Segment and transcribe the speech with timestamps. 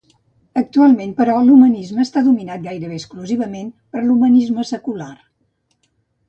[0.59, 5.13] Actualment, però, l'humanisme està dominat gairebé exclusivament per l'humanisme secular.